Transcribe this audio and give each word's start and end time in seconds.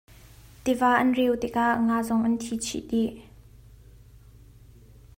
Tiva 0.63 0.89
an 1.01 1.09
reu 1.17 1.33
tikah 1.41 1.73
nga 1.85 1.97
zong 2.07 2.23
an 2.27 2.35
thi 2.43 2.55
chih 2.65 2.85
dih. 2.89 3.13